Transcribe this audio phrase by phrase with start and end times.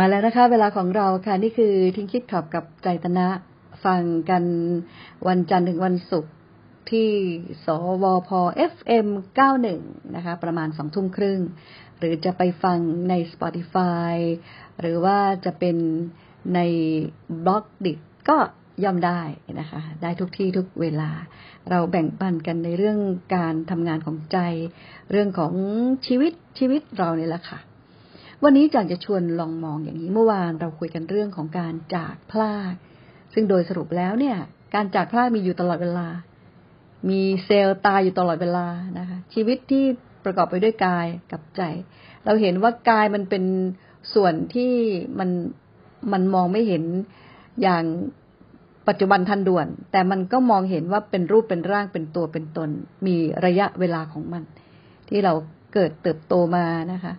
[0.00, 3.28] มาแล้วนะคะ เวลาของเราค่ะนี่คือทิ้งคิดขับกับใจตนะ
[3.84, 4.44] ฟังกัน
[5.28, 6.32] วันจันทร์ถึงวันศุกร์
[6.90, 7.10] ที่
[7.64, 7.66] ส
[8.02, 8.30] วพ
[8.72, 9.08] FM
[9.62, 11.40] 91 นะคะ ประมาณสองทุ่มครึ่ง
[11.98, 12.78] หรือจะไปฟัง
[13.08, 14.14] ใน Spotify
[14.80, 15.76] หรือว่าจะเป็น
[16.54, 16.60] ใน
[17.44, 17.92] บล็อกดิ
[18.28, 18.36] ก็
[18.84, 19.20] ย่อมได้
[19.60, 21.10] นะคะ ได้ทุกที่ทุกเวลา
[21.70, 22.98] เราแบ่งปันกันในเรื่อง
[23.36, 24.38] การทำงานของใจ
[25.10, 25.52] เรื่องของ
[26.06, 27.60] ชีวิตชีวิตเราเนี่ยแหละค่ะ
[28.48, 32.74] วันนี้จางจะชวนลองมองอย่างนี้เมื่อวานเราคุยกันเรื่องของการจากพลาก
[33.34, 34.36] ซึ่งโดยสรุปแล้วเนี่ย
[34.74, 36.08] การจากพลากมีอยู่ตลอดเวลา
[37.10, 38.66] มีเซลล์ตายอยู่ตลอดเวลา
[38.98, 39.84] นะคะชีวิตที่
[40.24, 41.62] ประกอบไปด้วยกายกับใจ
[42.24, 43.44] เราเห็นว่ากายมันเป็น
[44.14, 44.72] ส่วนที่
[45.18, 45.30] มัน
[46.12, 46.82] มันมองไม่เห็น
[47.62, 47.84] อย่าง
[48.88, 52.70] ปัจจุบันทันด่วน แต่มันก็มองเห็นว่าเป็นรูปเป็นร่างเป็นตัวเป็นตน
[53.06, 53.16] มี
[53.46, 54.42] ระยะเวลาของมัน
[55.08, 55.32] ที่เรา
[55.74, 57.14] เกิดเติบโตมานะคะ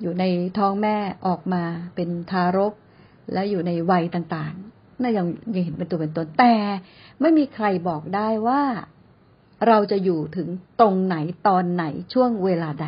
[0.00, 0.24] อยู่ใน
[0.58, 0.96] ท้องแม่
[1.26, 1.62] ออกมา
[1.94, 2.74] เป็นทารก
[3.32, 6.54] และอยู่ในวัยต่างๆน่ายังยังเห็นเป็นตัวเป็นตนแต่
[7.20, 8.62] ไม่มีใครบอกได้ว่า
[9.68, 10.48] เราจะอยู่ถึง
[10.80, 11.16] ตรงไหน
[11.48, 12.86] ตอนไหนช่วงเวลาใด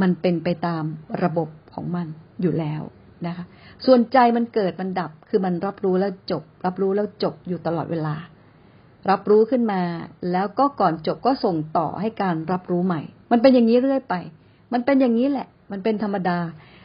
[0.00, 0.84] มันเป็นไปตาม
[1.22, 2.06] ระบบของมัน
[2.42, 2.82] อยู่แล้ว
[3.26, 3.44] นะคะ
[3.86, 8.14] ส่วนใจมันเกิดมันดับ คือมันรับรู้แล้วจบ รับรู้แล้วจบอยู่ตลอดเวลา
[9.10, 9.82] รับรู้ขึ้นมา
[10.32, 14.14] แล้วก็ก่อนจบก็ส่งต่อให้การรับรู้ใหม่ มันเป็นอย่างนี้เรื่อยไป
[14.72, 16.38] มันเป็นอย่างนี้แหละ มันเป็นธรรมดา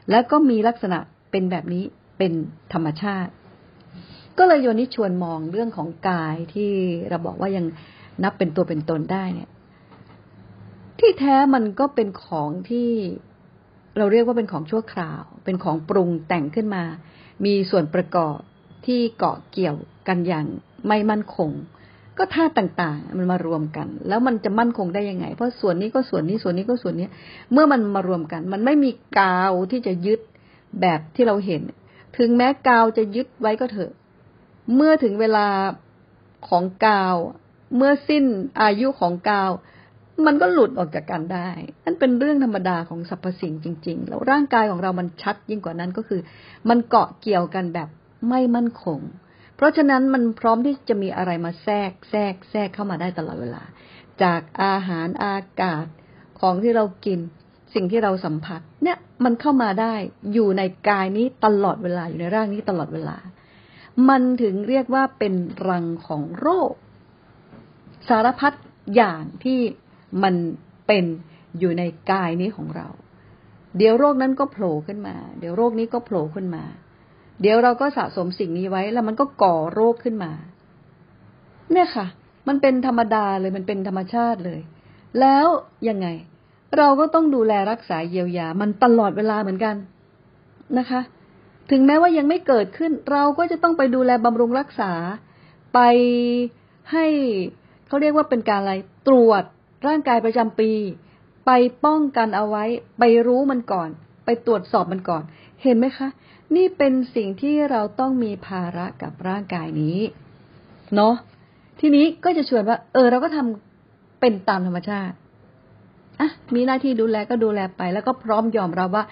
[0.09, 0.99] แล้วก็มีลักษณะ
[1.31, 1.83] เป็นแบบนี้
[2.17, 2.33] เป็น
[2.73, 3.31] ธรรมชาติ
[4.37, 6.71] ก็เลยโยนิชวนมองเรื่องของกายที่
[7.09, 7.65] เราบอกว่ายัง
[8.23, 9.49] นับเป็นตัวเป็นตนได้เนี่ย
[10.99, 12.89] ที่แท้มันก็เป็นของที่
[13.97, 16.83] เราเรียกว่าเป็นของชั่วคราว เป็นของปรุงแต่งขึ้นมา
[17.45, 18.37] มีส่วนประกอบ
[18.85, 20.45] ที่เกาะเกี่ยวกันอย่าง
[20.87, 21.49] ไม่มั่นคง
[22.17, 27.07] ก็ธาตุต่างๆ มันมารวมกัน แล้วมันจะมั่นคงได้ยังไง เพราะส่วนนี้ก็ส่วนนี้ส่วนนี้ก็ส่วนนี้
[27.51, 30.19] เมื่อมันมารวมกัน มันไม่มีกาวที่จะยึด
[30.81, 31.61] แบบที่เราเห็น
[32.17, 33.91] ถึงแม้กาวจะยึดไว้ก็เถอะ
[34.75, 35.47] เมื่อถึงเวลา
[36.47, 37.15] ของกาว
[37.75, 38.23] เมื่อสิ้น
[38.61, 39.51] อายุของกาว
[40.25, 41.49] มันก็หลุดออกจากกันได้
[41.85, 46.21] นั่นเป็นเรื่องธรรมดาของสรรพสิ่งจริง ๆ แล้วร่างกายของเรามันชัดยิ่งกว่านั้นก็คือ
[46.69, 47.89] มันเกาะเกี่ยวกันแบบ
[48.29, 48.99] ไม่มั่นคง
[49.55, 53.63] เพราะฉะนั้นมันพร้อมที่จะมีอะไรมาแทรกแทรกแทรกเข้ามาได้ตลอดเวลา
[54.23, 55.85] จากอาหารอากาศ
[56.39, 57.19] ของที่เรากิน
[57.73, 59.93] สิ่งที่เราสัมผัส เนี่ยมันเข้ามาได้
[60.33, 63.17] อยู่ในกายนี้ตลอดเวลาอยู่ในร่างนี้ตลอดเวลา
[64.09, 65.33] มันถึงเรียกว่าเป็น
[65.69, 66.71] รังของโรค
[68.09, 68.53] สารพัด
[68.95, 69.59] อย่างที่
[70.23, 70.35] มัน
[70.87, 71.05] เป็น
[71.59, 72.87] อยู่ในกายนี้ของเรา
[73.77, 76.63] เดี๋ยวโรคนั้นก็โผล่ขึ้นมา เดี๋ยวโรคนี้ก็โผล่ขึ้นมา
[77.41, 80.31] เดี๋ยวเราก็สะสมสิ่งนี้ไว้ แล้วมันก็ก่อโรคขึ้นมา
[81.71, 82.05] เนี่ยค่ะ
[82.47, 84.59] มันเป็นธรรมดาเลย มันเป็นธรรมชาติเลย
[85.19, 85.45] แล้ว
[85.89, 86.07] ยังไง
[86.77, 89.75] เราก็ต้องดูแลรักษาเยียวยา มันตลอดเวลาเหมือนกัน
[90.77, 91.01] นะคะ
[91.71, 94.91] ถึงแม้ว่ายังไม่เกิดขึ้น เราก็จะต้องไปดูแลบำรุงรักษา
[95.73, 95.79] ไป
[96.91, 97.05] ให้
[97.87, 98.73] เขาเรียกว่าเป็นการอะไร
[99.07, 99.43] ตรวจ
[99.87, 100.71] ร่างกายประจำปี
[101.45, 101.51] ไป
[101.85, 102.63] ป้องกันเอาไว้
[102.99, 103.89] ไปรู้มันก่อน
[104.25, 105.23] ไปตรวจสอบมันก่อน
[105.63, 106.07] เห็นไหมคะ
[106.55, 109.97] นี่เป็นสิ่งที่เราต้องมีภาระกับร่างกายนี้
[110.95, 111.13] เนาะ
[111.79, 115.15] ทีนี้ก็จะชวนว่า เออ เราก็ทำเป็นตามธรรมชาติ
[116.19, 119.05] อะมีหน้าที่ดูแลก็ดูแลไป แล้วก็พร้อมยอมรับว่า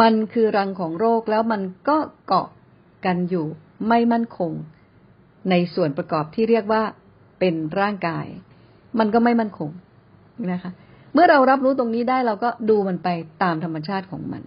[0.00, 2.48] มันคือรังของโรคแล้วมันก็เกาะ
[3.04, 3.46] กันอยู่
[3.88, 4.52] ไม่มั่นคง
[5.50, 6.82] ในส่วนประกอบที่เรียกว่า
[7.38, 8.26] เป็นร่างกาย
[8.98, 9.70] มันก็ไม่มั่นคง
[10.52, 10.70] นะคะ
[11.14, 13.08] เมื่อเรารับรู้ตรงนี้ได้เราก็ดูมันไป
[13.42, 14.42] ตามธรรมชาติของมัน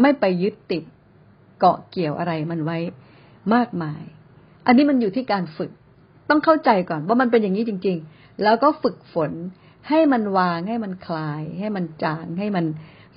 [0.00, 0.82] ไม่ไปยึดติด
[1.58, 2.78] เกาะเกี่ยวอะไรมันไว้
[3.54, 4.02] มากมาย
[4.66, 5.70] อันนี้มันอยู่ที่การฝึก
[6.30, 9.32] ต้องเข้าใจก่อนว่ามันเป็นอย่างนี้จริง ๆ แล้วก็ฝึกฝน
[9.88, 12.64] ให้มันวางให้มันคลาย ให้มันจางให้มัน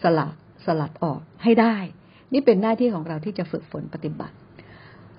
[0.04, 0.34] สลัด
[0.66, 1.76] สลัดออกให้ได้
[2.34, 4.36] นี่เป็นหน้าที่ของเราที่จะฝึกฝนปฏิบัติ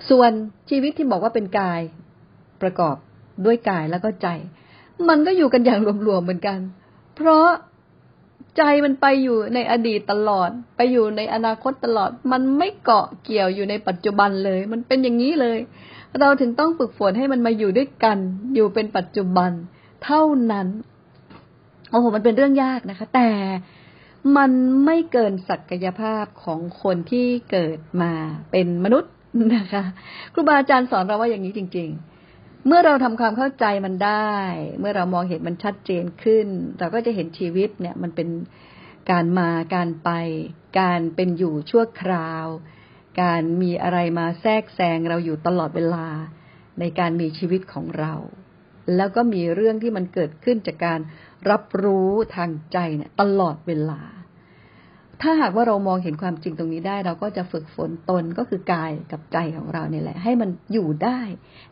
[0.09, 0.31] ส่วน
[0.71, 1.81] ชีวิตที่บอกว่าเป็นกาย
[2.62, 2.97] ประกอบ
[3.44, 4.28] ด้วยกายแล้วก็ใจ
[5.09, 6.59] มันก็อยู่กันอย่างรวมๆเหมือนกัน
[7.16, 7.47] เพราะ
[8.57, 15.59] ใจมันไปอยู่ในอดีตตลอด ไปอยู่ในอนาคตตลอด มันไม่เกาะเกี่ยวอยู่ในปัจจุบันเลย มันเป็นอย่างนี้เลย
[16.21, 18.19] เราถึงต้องฝึกฝนให้มันมาอยู่ด้วยกัน
[18.54, 19.51] อยู่เป็นปัจจุบัน
[20.04, 20.22] เท่า
[20.53, 20.69] นั้น
[21.91, 23.28] โอ้โหมันเป็นเรื่องยากนะคะ แต่
[24.37, 24.51] มัน
[24.84, 28.13] ไม่เกินศักยภาพของคนที่เกิดมา
[28.51, 29.13] เป็นมนุษย์
[29.55, 29.83] นะคะ
[30.33, 32.11] ครูบาอาจารย์สอนเราว่าอย่างนี้จริง ๆ
[32.66, 34.34] เมื่อเราทำความเข้าใจมันได้
[34.80, 36.47] เมื่อเรามองเห็นมันชัดเจนขึ้น
[36.78, 38.28] เราก็จะเห็นชีวิตเนี่ยมันเป็น
[39.10, 40.10] การมาการไป
[40.80, 42.47] การเป็นอยู่ชั่วคราว
[43.22, 46.06] การมีอะไรมาแทรกแซงเราอยู่ตลอดเวลา
[46.80, 48.14] ในการมีชีวิตของเรา
[48.97, 51.00] แล้วก็มีเรื่องที่มันเกิดขึ้นจากการ
[51.50, 54.00] รับรู้ทางใจเนี่ยตลอดเวลา
[55.22, 61.21] ถ้าหากว่าเรามองเห็นความจริงตรงนี้ได้ เราก็จะฝึกฝนตนก็คือกายกับใจของเราเนี่ยแหละ ให้มันอยู่ได้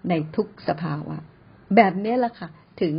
[0.08, 1.16] ในทุกสภาวะ
[1.76, 2.48] แบบนี้แหละค่ะ
[2.80, 2.94] ถึง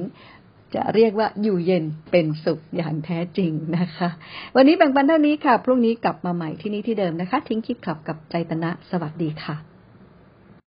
[0.75, 4.09] จะเรียกว่าอยู่เย็นเป็นสุขอย่างแท้จริงนะคะ
[4.56, 9.70] วันนี้แบ่งปันเท่านี้ค่ะ พรุ่งนี้กลับมาใหม่ที่นี่ที่เดิมนะคะ ทิ้งคิดขับกับใจตนะ สวัสดีค่ะ